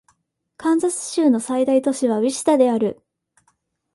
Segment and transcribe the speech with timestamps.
[0.57, 3.03] カンザス州の最大都市はウィチタである